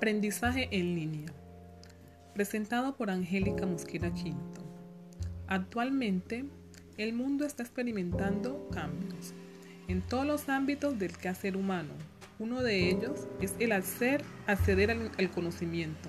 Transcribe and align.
Aprendizaje 0.00 0.66
en 0.70 0.94
línea. 0.94 1.30
Presentado 2.32 2.96
por 2.96 3.10
Angélica 3.10 3.66
Mosquera 3.66 4.10
Quinto. 4.10 4.62
Actualmente, 5.46 6.46
el 6.96 7.12
mundo 7.12 7.44
está 7.44 7.64
experimentando 7.64 8.66
cambios 8.72 9.34
en 9.88 10.00
todos 10.00 10.24
los 10.24 10.48
ámbitos 10.48 10.98
del 10.98 11.14
quehacer 11.18 11.54
humano. 11.54 11.92
Uno 12.38 12.62
de 12.62 12.88
ellos 12.88 13.28
es 13.42 13.54
el 13.58 13.72
hacer 13.72 14.24
acceder 14.46 14.90
al, 14.90 15.10
al 15.18 15.30
conocimiento, 15.30 16.08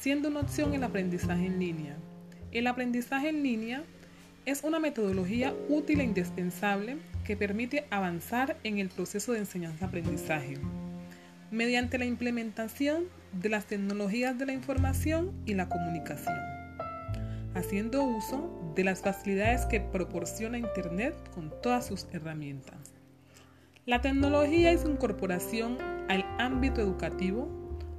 siendo 0.00 0.30
una 0.30 0.40
opción 0.40 0.72
el 0.72 0.82
aprendizaje 0.82 1.44
en 1.44 1.58
línea. 1.58 1.98
El 2.50 2.66
aprendizaje 2.66 3.28
en 3.28 3.42
línea 3.42 3.84
es 4.46 4.64
una 4.64 4.80
metodología 4.80 5.54
útil 5.68 6.00
e 6.00 6.04
indispensable 6.04 6.96
que 7.26 7.36
permite 7.36 7.84
avanzar 7.90 8.56
en 8.64 8.78
el 8.78 8.88
proceso 8.88 9.32
de 9.32 9.40
enseñanza-aprendizaje 9.40 10.56
mediante 11.52 11.98
la 11.98 12.06
implementación 12.06 13.04
de 13.34 13.50
las 13.50 13.66
tecnologías 13.66 14.38
de 14.38 14.46
la 14.46 14.54
información 14.54 15.32
y 15.44 15.52
la 15.52 15.68
comunicación, 15.68 16.34
haciendo 17.54 18.02
uso 18.02 18.72
de 18.74 18.84
las 18.84 19.02
facilidades 19.02 19.66
que 19.66 19.80
proporciona 19.80 20.56
Internet 20.56 21.14
con 21.34 21.52
todas 21.62 21.86
sus 21.86 22.06
herramientas. 22.10 22.94
La 23.84 24.00
tecnología 24.00 24.72
y 24.72 24.78
su 24.78 24.88
incorporación 24.88 25.76
al 26.08 26.24
ámbito 26.38 26.80
educativo 26.80 27.48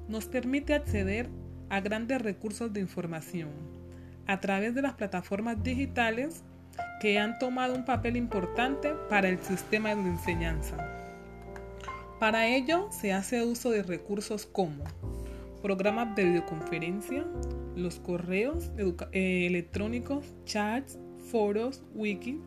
nos 0.07 0.25
permite 0.25 0.73
acceder 0.73 1.29
a 1.69 1.79
grandes 1.79 2.23
recursos 2.23 2.73
de 2.73 2.79
información 2.79 3.49
a 4.25 4.39
través 4.39 4.73
de 4.73 4.81
las 4.81 4.93
plataformas 4.93 5.61
digitales 5.63 6.43
que 6.99 7.19
han 7.19 7.37
tomado 7.37 7.75
un 7.75 7.85
papel 7.85 8.17
importante 8.17 8.93
para 9.09 9.29
el 9.29 9.39
sistema 9.43 9.93
de 9.93 10.01
enseñanza. 10.01 11.02
Para 12.23 12.47
ello 12.47 12.87
se 12.89 13.11
hace 13.11 13.43
uso 13.43 13.69
de 13.69 13.83
recursos 13.83 14.45
como 14.45 14.85
programas 15.61 16.15
de 16.15 16.23
videoconferencia, 16.23 17.25
los 17.75 17.99
correos 17.99 18.71
eh, 19.11 19.45
electrónicos, 19.45 20.33
chats, 20.45 20.97
foros, 21.29 21.83
wiki, 21.93 22.39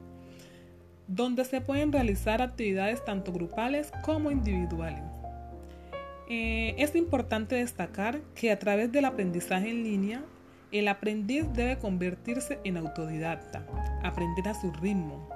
donde 1.08 1.44
se 1.44 1.60
pueden 1.60 1.92
realizar 1.92 2.40
actividades 2.40 3.04
tanto 3.04 3.34
grupales 3.34 3.92
como 4.02 4.30
individuales. 4.30 5.04
Eh, 6.30 6.74
es 6.78 6.96
importante 6.96 7.56
destacar 7.56 8.22
que 8.34 8.50
a 8.50 8.58
través 8.58 8.90
del 8.90 9.04
aprendizaje 9.04 9.68
en 9.68 9.84
línea, 9.84 10.24
el 10.72 10.88
aprendiz 10.88 11.52
debe 11.52 11.76
convertirse 11.76 12.60
en 12.64 12.78
autodidacta, 12.78 13.66
aprender 14.02 14.48
a 14.48 14.58
su 14.58 14.72
ritmo, 14.72 15.28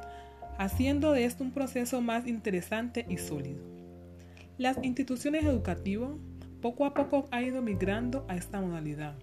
haciendo 0.57 1.12
de 1.12 1.27
esto 1.27 1.45
un 1.45 1.51
proceso 1.51 2.01
más 2.01 2.27
interesante 2.27 3.05
y 3.07 3.19
sólido. 3.19 3.80
Las 4.61 4.77
instituciones 4.83 5.47
educativas 5.47 6.11
poco 6.61 6.84
a 6.84 6.92
poco 6.92 7.27
han 7.30 7.47
ido 7.47 7.62
migrando 7.62 8.27
a 8.28 8.36
esta 8.36 8.61
modalidad, 8.61 9.14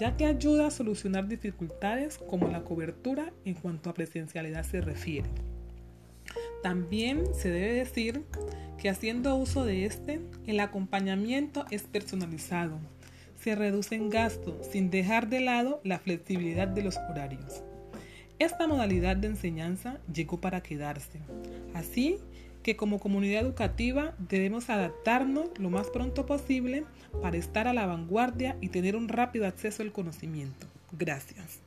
ya 0.00 0.16
que 0.16 0.24
ayuda 0.24 0.68
a 0.68 0.70
solucionar 0.70 1.28
dificultades 1.28 2.16
como 2.16 2.48
la 2.48 2.64
cobertura 2.64 3.34
en 3.44 3.52
cuanto 3.52 3.90
a 3.90 3.92
presencialidad 3.92 4.64
se 4.64 4.80
refiere. 4.80 5.28
También 6.62 7.34
se 7.34 7.50
debe 7.50 7.74
decir 7.74 8.22
que 8.78 8.88
haciendo 8.88 9.36
uso 9.36 9.66
de 9.66 9.84
este, 9.84 10.22
el 10.46 10.60
acompañamiento 10.60 11.66
es 11.70 11.82
personalizado, 11.82 12.78
se 13.38 13.56
reducen 13.56 14.08
gastos 14.08 14.54
sin 14.68 14.88
dejar 14.88 15.28
de 15.28 15.40
lado 15.40 15.82
la 15.84 15.98
flexibilidad 15.98 16.66
de 16.66 16.82
los 16.82 16.96
horarios. 17.10 17.62
Esta 18.38 18.66
modalidad 18.66 19.18
de 19.18 19.28
enseñanza 19.28 20.00
llegó 20.10 20.40
para 20.40 20.62
quedarse, 20.62 21.20
así 21.74 22.20
que 22.66 22.74
como 22.74 22.98
comunidad 22.98 23.42
educativa 23.42 24.12
debemos 24.18 24.70
adaptarnos 24.70 25.50
lo 25.56 25.70
más 25.70 25.86
pronto 25.86 26.26
posible 26.26 26.84
para 27.22 27.36
estar 27.36 27.68
a 27.68 27.72
la 27.72 27.86
vanguardia 27.86 28.56
y 28.60 28.70
tener 28.70 28.96
un 28.96 29.06
rápido 29.06 29.46
acceso 29.46 29.84
al 29.84 29.92
conocimiento. 29.92 30.66
Gracias. 30.90 31.65